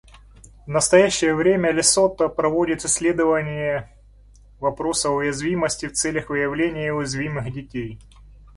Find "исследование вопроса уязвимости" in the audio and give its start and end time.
2.83-5.85